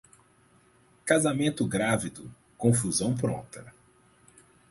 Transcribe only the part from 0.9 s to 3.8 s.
Casamento grávido, confusão pronta.